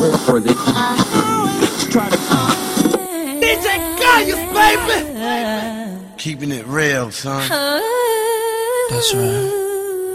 [0.00, 0.56] for this.
[1.92, 2.16] Try to.
[3.40, 3.66] DJ
[4.00, 6.16] Gaius, baby!
[6.16, 7.46] Keeping it real, son.
[8.88, 9.50] That's right.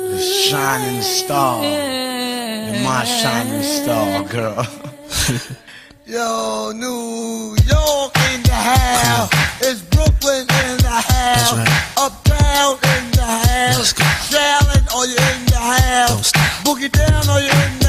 [0.10, 1.62] The shining star.
[1.64, 4.66] You're my shining star, girl.
[6.08, 9.30] Yo, New York in the house.
[9.62, 11.54] It's Brooklyn in the house.
[11.54, 11.94] Right.
[11.98, 13.94] Uptown in the house.
[14.30, 16.32] Shaolin, are you in the house?
[16.64, 17.85] Boogie down, are you in the house?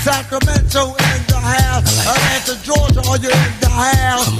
[0.00, 2.06] Sacramento in the house.
[2.06, 4.30] Atlanta, Georgia, are you in the house?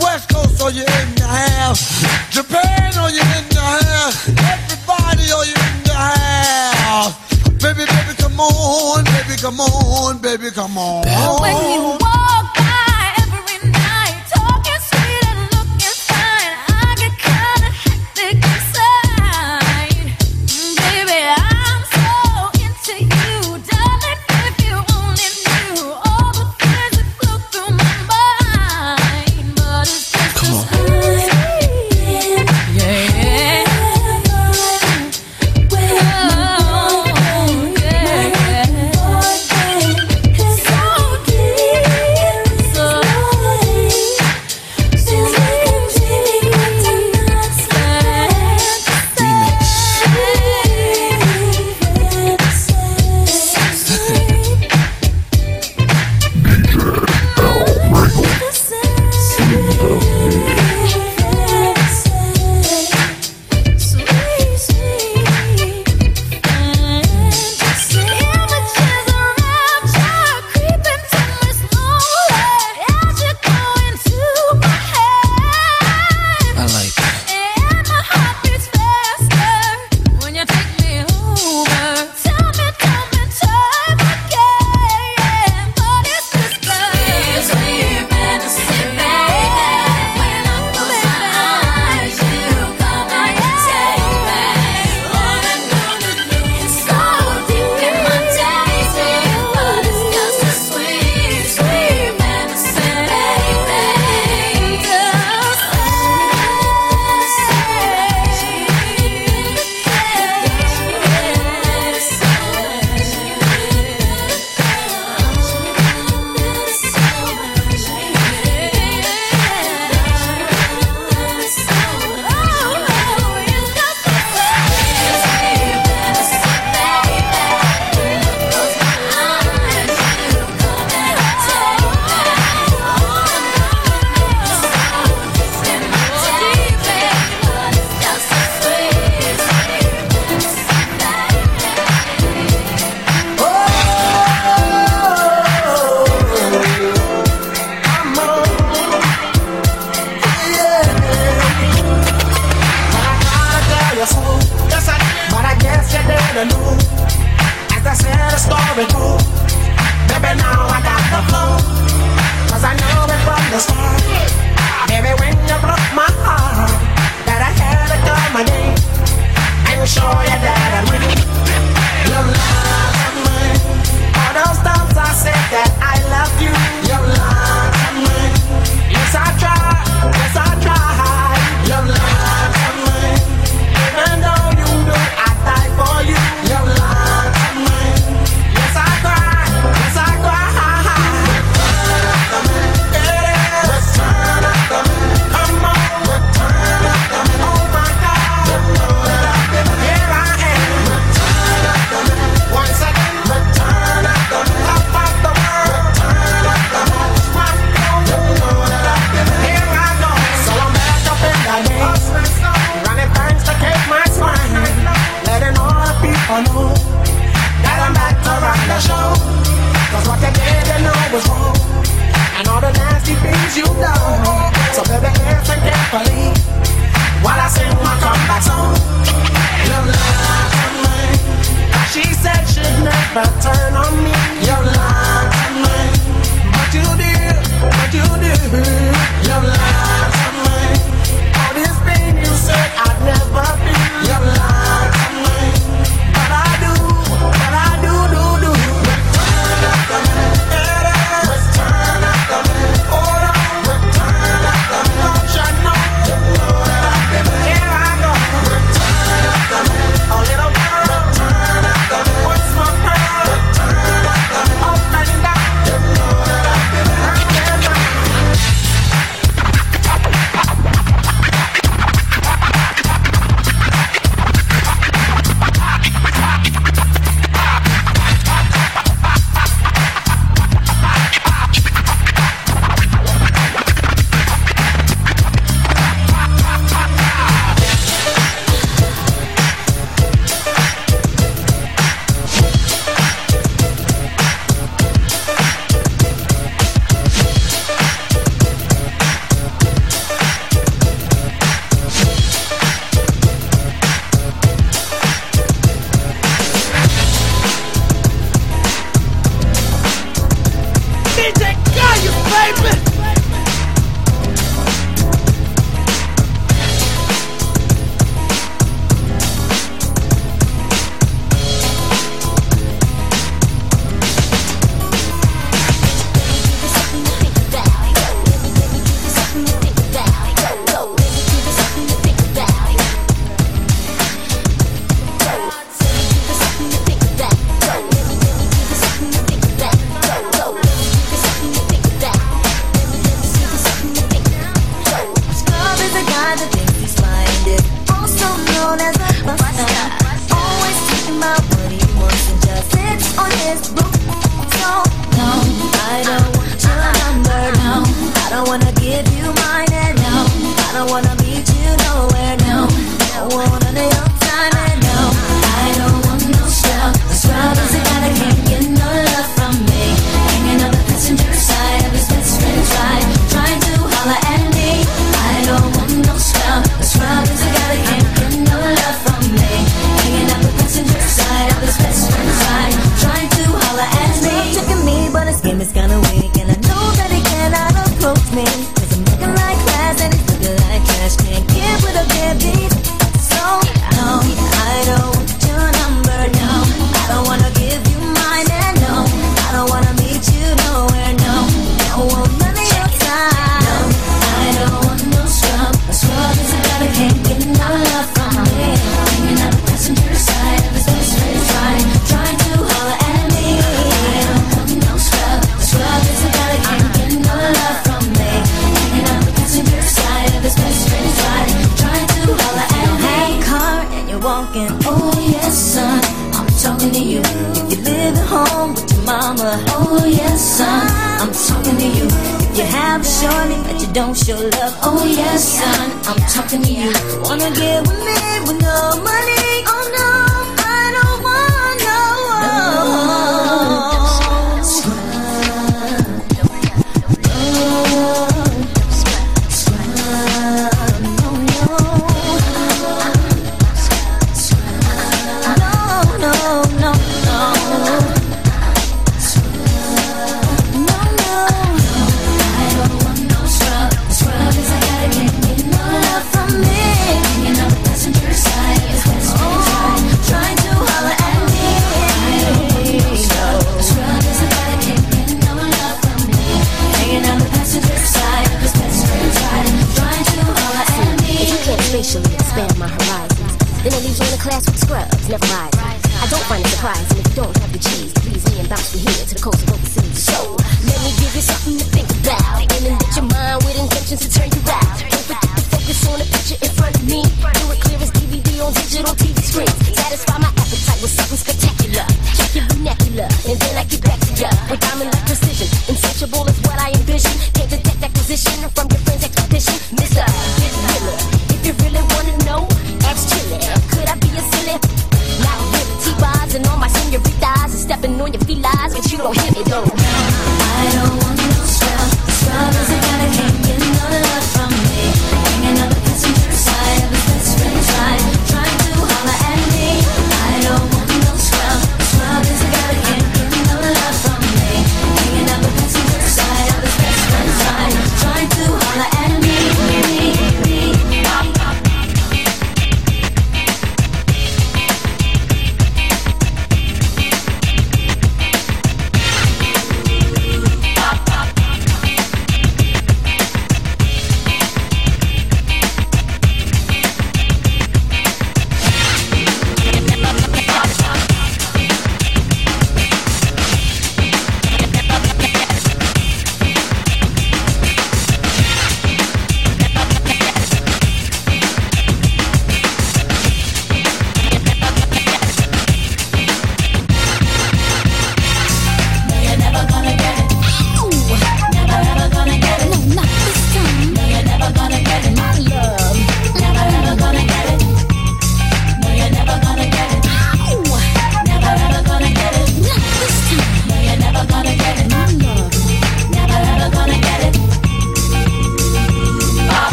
[0.00, 2.02] West Coast, are you in the house?
[2.30, 4.28] Japan, are you in the house?
[4.28, 7.14] Everybody, are you in the house?
[7.60, 11.97] Baby, baby, come on, baby, come on, baby, come on.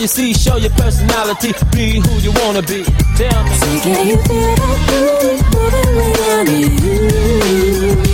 [0.00, 2.84] you see, show your personality, be who you wanna be.
[3.16, 3.50] Tell me.
[3.50, 4.78] So can you feel that
[5.20, 8.09] heat moving around you?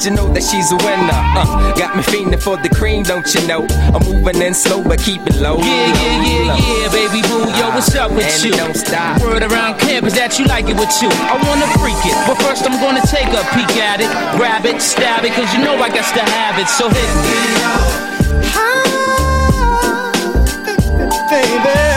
[0.00, 1.12] Cause you know that she's a winner.
[1.12, 3.68] Uh, got me feeling for the cream, don't you know?
[3.92, 5.60] I'm moving in slow, but keep it low.
[5.60, 6.56] Yeah, yeah, yeah, low.
[6.56, 7.44] yeah, baby boo.
[7.52, 8.56] Yo, uh, what's up with and you?
[8.56, 9.20] Don't stop.
[9.20, 11.12] Word around camp is that you like it with you.
[11.12, 14.08] I wanna freak it, but first I'm gonna take a peek at it.
[14.40, 16.68] Grab it, stab it, cause you know I got to have it.
[16.72, 18.08] So hit me up.
[21.28, 21.89] Baby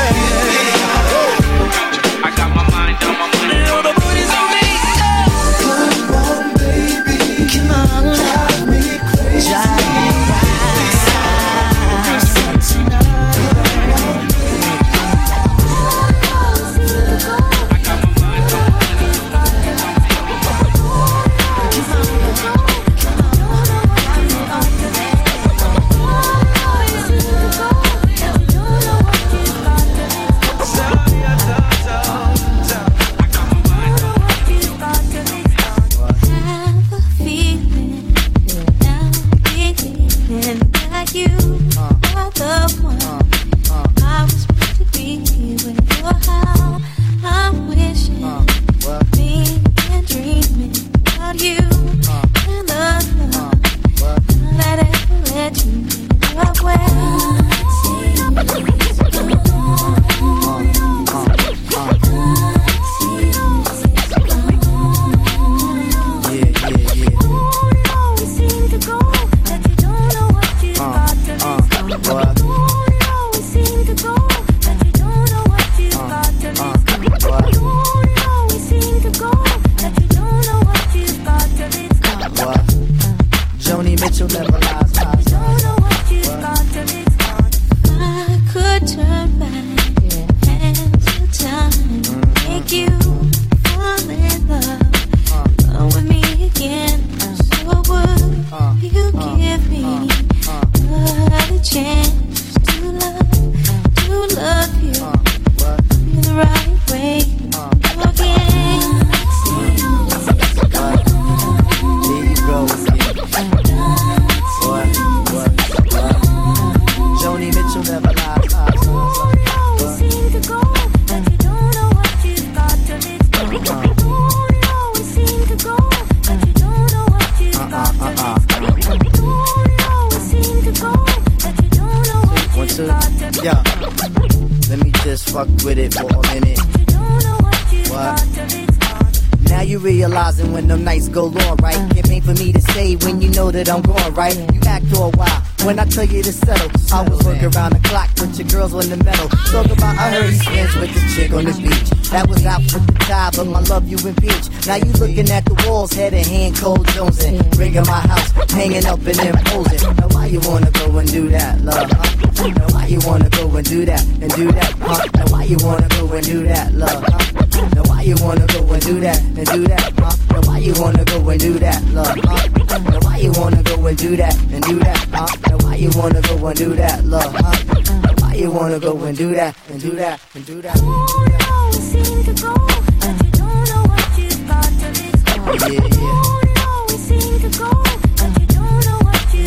[186.03, 186.33] Yeah.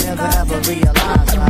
[0.06, 1.45] Never ever realize,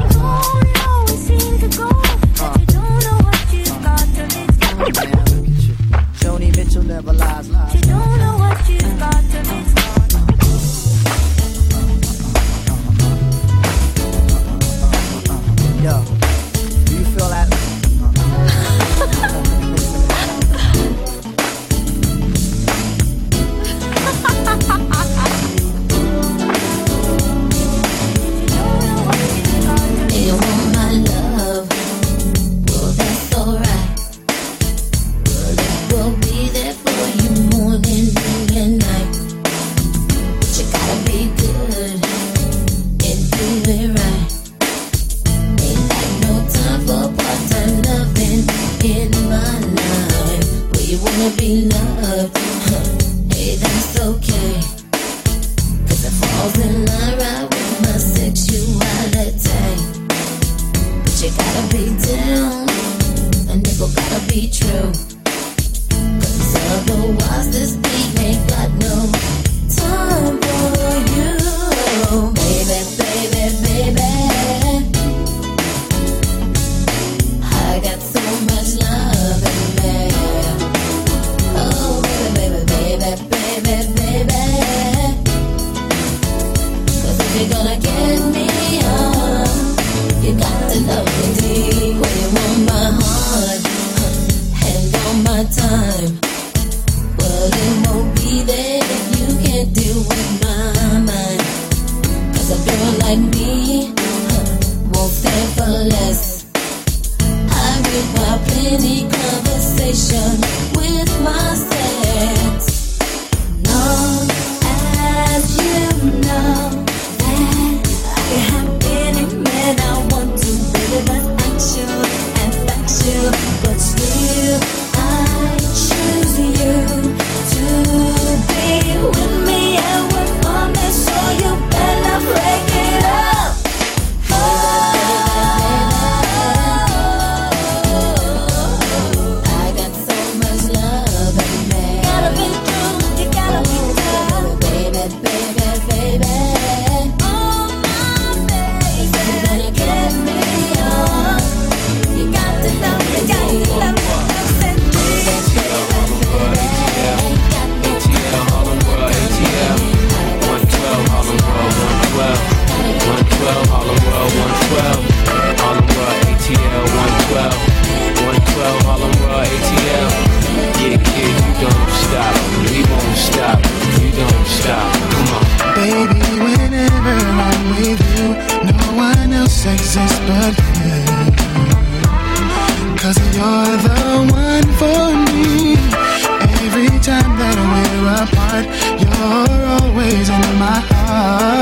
[190.45, 191.56] in my heart.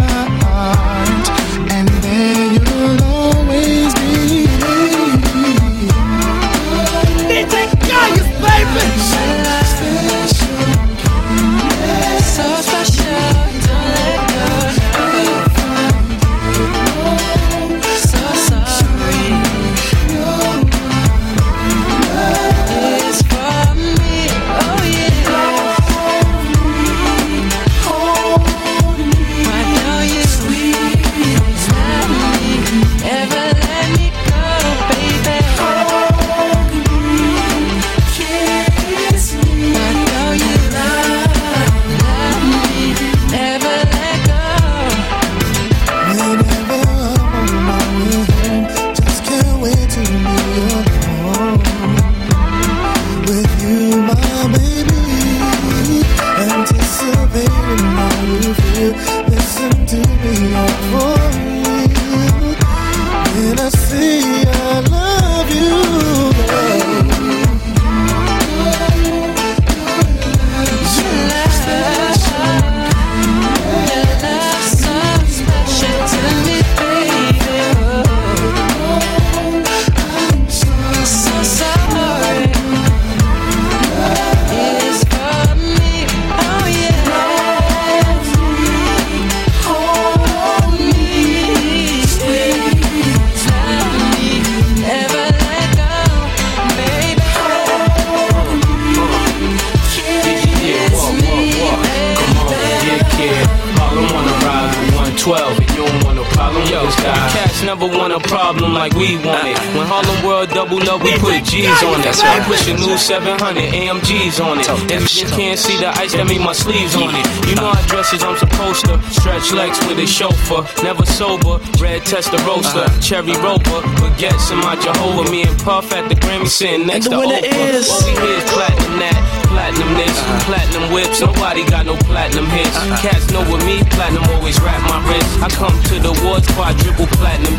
[115.15, 117.25] You can't see the ice that made my sleeves on it.
[117.47, 119.01] You know I dress as I'm supposed to.
[119.13, 120.67] Stretch legs with a chauffeur.
[120.83, 121.63] Never sober.
[121.79, 122.84] Red test the roaster.
[123.05, 123.85] Cherry Roper.
[124.01, 125.31] Baguettes in my Jehovah.
[125.31, 127.77] Me and Puff at the Grammy sitting next and the to winner Oprah.
[127.77, 127.85] Is...
[127.85, 128.17] What we
[128.49, 130.49] platinum that platinum this, uh -huh.
[130.49, 131.21] platinum whips.
[131.21, 132.73] Nobody got no platinum hits.
[132.73, 133.03] Uh -huh.
[133.05, 135.29] Cats know with me, platinum always wrap my wrist.
[135.45, 136.13] I come to the
[136.57, 137.55] quadruple platinum.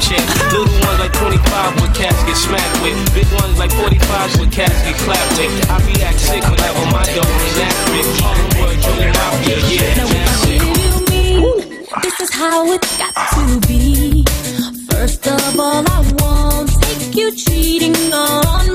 [0.50, 2.98] Little ones like 25 with cats get smacked with.
[3.14, 5.54] Big ones like 45 with cats get clapped with.
[5.74, 7.06] I react sick whenever my
[7.48, 8.10] is accurate.
[12.06, 14.15] This is how it got to be.
[15.28, 18.75] Of all I won't take you cheating on me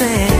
[0.00, 0.33] dancing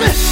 [0.00, 0.27] Memphis.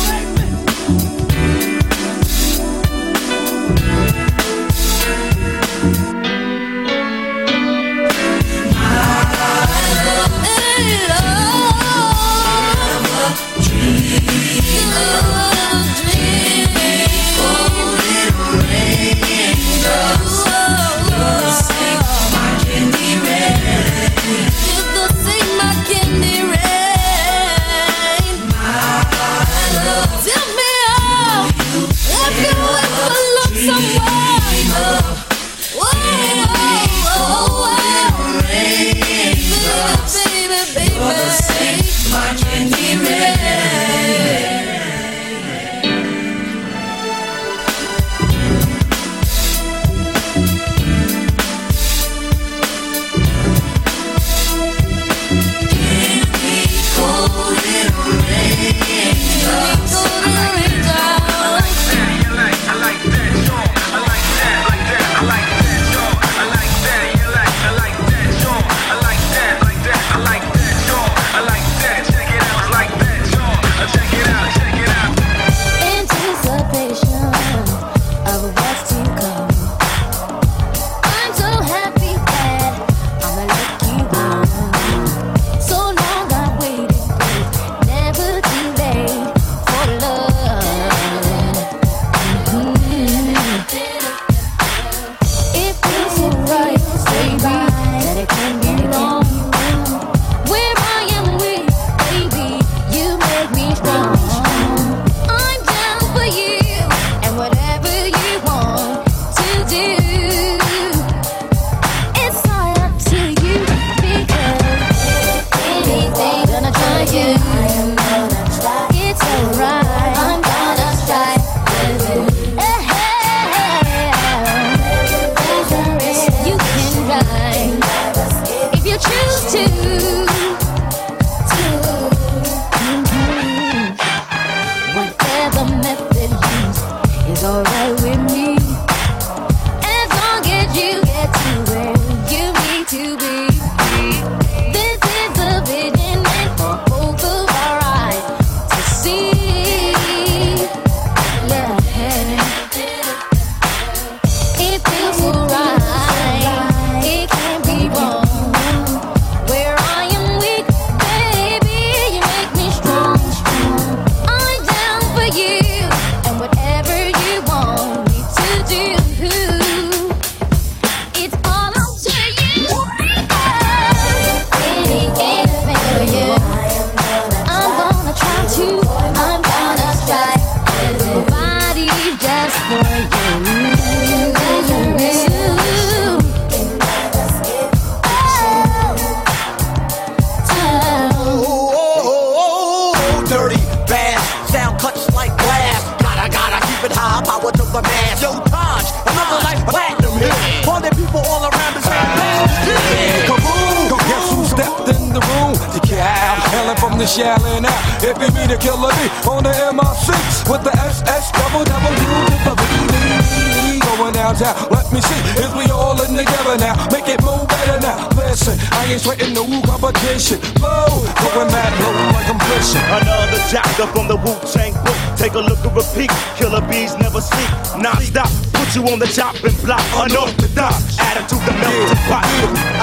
[220.06, 220.38] dedication.
[220.62, 221.02] Whoa,
[221.34, 222.82] going mad, blowing like I'm pushing.
[222.86, 224.96] Another chapter from the Wu Tang book.
[225.16, 226.10] Take a look or a peek.
[226.36, 227.50] Killer bees never sleep.
[227.82, 229.82] Non stop, put you on the chopping block.
[229.94, 232.26] Oh, Unorthodox attitude that melts the pot.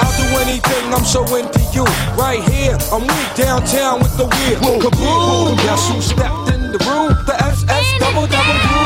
[0.00, 1.84] I'll do anything, I'm so into you.
[2.16, 4.60] Right here, I'm weak downtown with the weird.
[4.82, 5.56] Kaboom!
[5.64, 7.16] Guess who stepped in the room?
[7.26, 8.83] The SS double double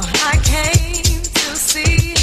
[0.00, 2.17] I came to see.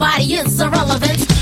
[0.00, 1.39] Body is irrelevant.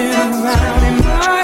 [0.00, 1.39] Creeping around in my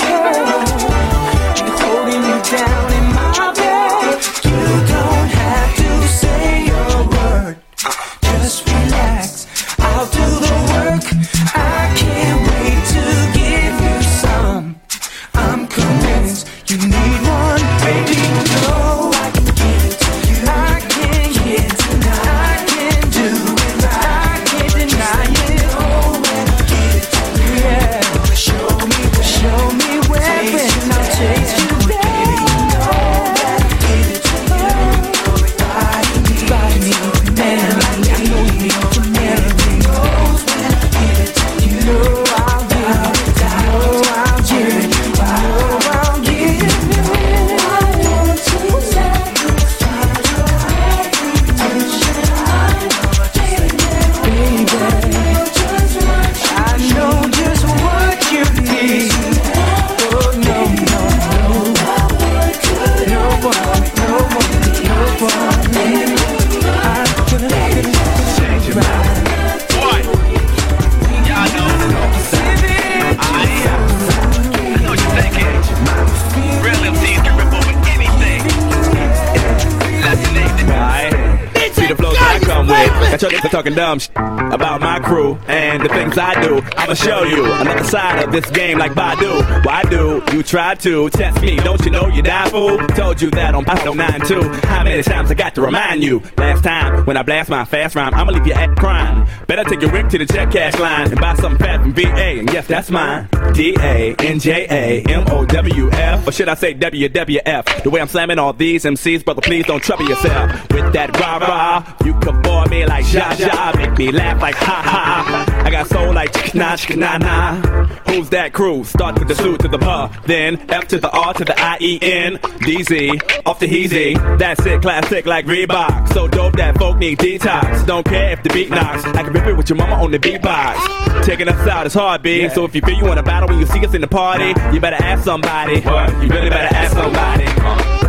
[83.76, 86.60] dumb sh- about my crew and the things I do.
[86.76, 89.64] I'ma show you another side of this game like Badu.
[89.66, 91.56] Why do you try to test me?
[91.56, 92.78] Don't you know you die fool?
[92.88, 94.42] Told you that on Pop 92.
[94.66, 96.22] How many times I got to remind you?
[96.38, 99.28] Last time when I blast my fast rhyme, I'ma leave you at crime.
[99.56, 102.40] Better take your Rick to the check cash line and buy something fat from VA.
[102.40, 103.26] And yes, that's mine.
[103.54, 106.28] D A N J A M O W F.
[106.28, 107.82] Or should I say WWF?
[107.82, 111.38] The way I'm slamming all these MCs, brother, please don't trouble yourself with that rah
[111.38, 111.96] rah.
[112.04, 115.62] You could bore me like ja ja, make me laugh like ha ha.
[115.64, 117.86] I got soul like chikna chikna na.
[118.12, 118.84] Who's that crew?
[118.84, 121.78] Start with the suit to the pa, then F to the R to the I
[121.80, 124.38] E N D Z off the heezy.
[124.38, 126.05] That's it, classic like Reebok.
[126.16, 127.84] So dope that folk need detox.
[127.84, 129.04] Don't care if the beat knocks.
[129.04, 131.26] I can rip it with your mama on the beatbox.
[131.26, 132.48] Taking us out is hard, B.
[132.48, 134.54] So if you feel you want to battle when you see us in the party,
[134.72, 135.82] you better ask somebody.
[135.82, 136.10] What?
[136.22, 137.44] You really better ask somebody.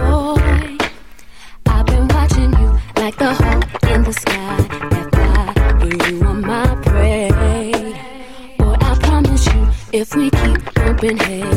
[0.08, 0.78] Boy,
[1.66, 4.56] I've been watching you like the hawk in the sky
[4.90, 7.30] that fly when you are my prey.
[8.58, 11.57] Boy, I promise you, if we keep bumping heads,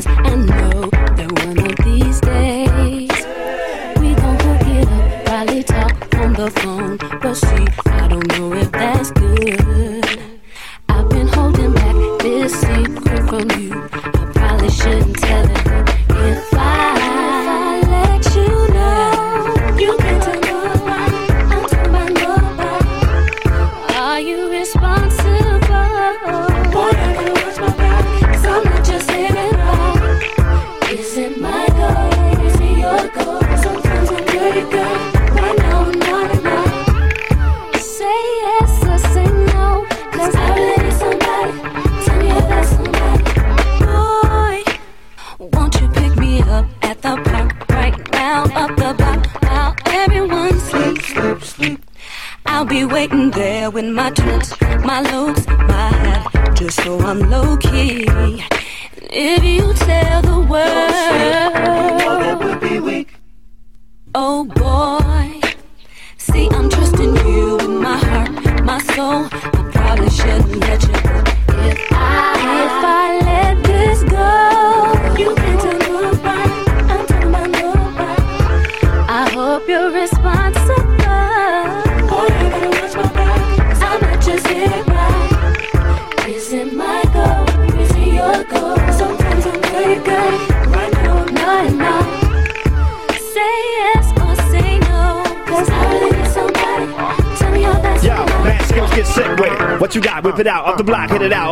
[53.71, 54.11] with my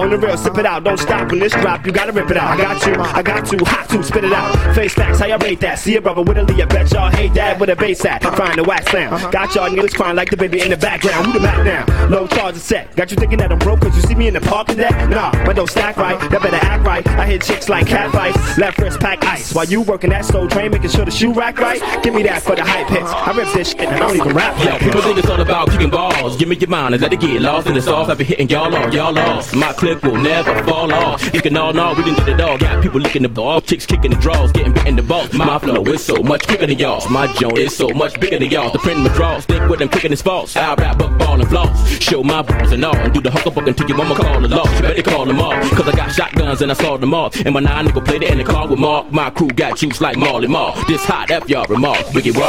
[0.09, 0.85] On the real, sip it out.
[0.85, 1.85] Don't stop when this drop.
[1.85, 2.53] You gotta rip it out.
[2.53, 4.75] I got you, I got you, hot to, spit it out.
[4.75, 5.79] Face facts, how y'all rate that?
[5.79, 8.23] See a brother with a Lee, I bet y'all hate that with a bass at.
[8.23, 9.13] Find the wax sound.
[9.13, 9.31] Uh-huh.
[9.31, 11.27] Got y'all niggas crying like the baby in the background.
[11.27, 11.98] Who the Mac now?
[12.09, 12.97] Low charges set.
[12.97, 14.89] Got you thinking that I'm broke cause you see me in the parking today?
[15.09, 16.19] Nah, but don't stack right.
[16.31, 17.07] That better act right.
[17.07, 18.57] I hit chicks like cat fights.
[18.57, 19.55] Left wrist pack ice.
[19.55, 21.83] While you working that slow train, making sure the shoe rack right.
[22.03, 23.11] Give me that for the hype hits.
[23.11, 24.59] I rip this shit and I don't even rap.
[24.65, 26.37] Yo, people think it's all about kicking balls.
[26.39, 28.09] Give me your mind and let it get lost in the sauce.
[28.09, 29.55] I've been hitting y'all off, y'all off.
[29.55, 31.35] My clip will never fall off.
[31.35, 32.57] You can all know we done did it all.
[32.57, 35.35] Got people licking the ball, chicks kicking the draws, getting bit in the balls.
[35.35, 37.09] My flow is so much quicker than y'all's.
[37.11, 38.73] My joint is so much bigger than y'all's.
[38.73, 40.57] The print my draws, stick with them kicking his false.
[40.57, 41.89] I rap up ball and floss.
[42.01, 42.97] Show my balls and all.
[42.97, 44.69] And do the huckle buck until your mama call the law.
[44.75, 45.53] You better call them all.
[45.71, 47.31] Cause I got shotguns and I saw them all.
[47.45, 49.11] And my nine nigga played it in the car with Mark.
[49.13, 50.75] My crew got juice like Marley Marl.
[50.87, 51.99] This hot F y'all remark.
[52.07, 52.49] Biggie Wall.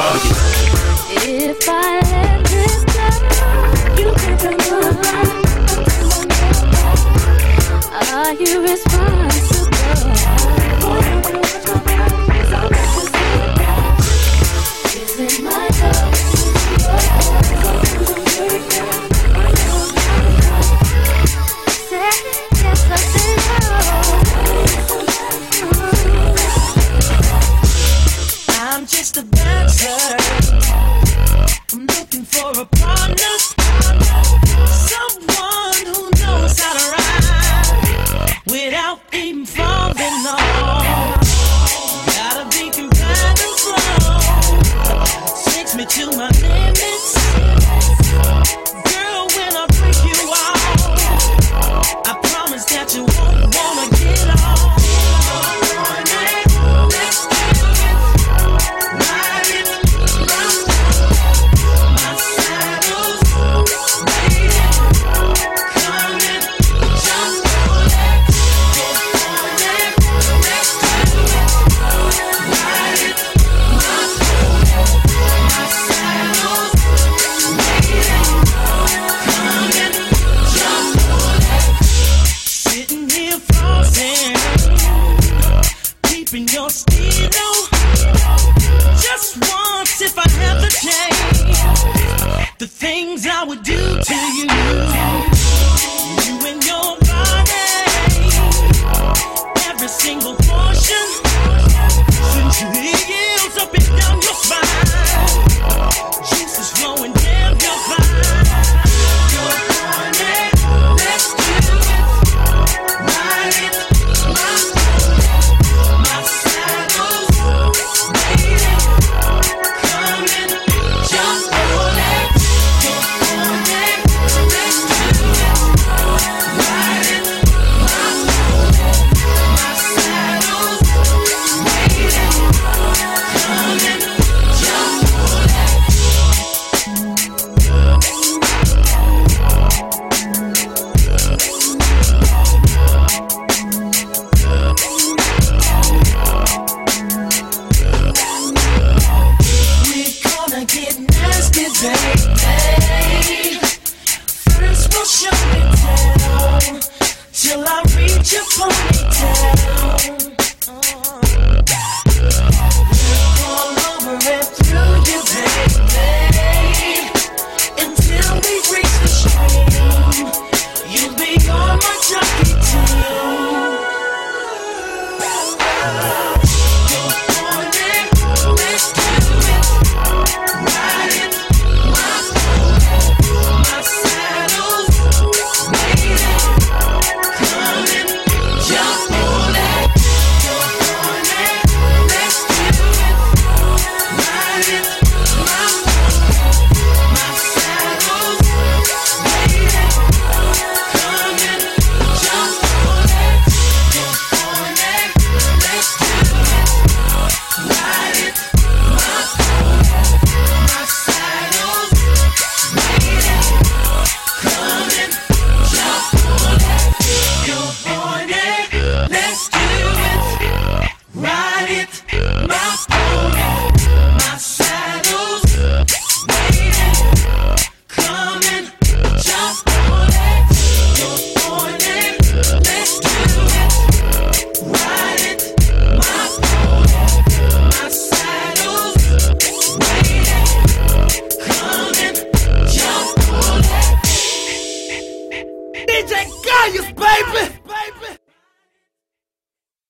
[1.21, 3.09] If I let this go,
[4.01, 5.29] you can tell nobody.
[8.11, 9.48] Are you responsible?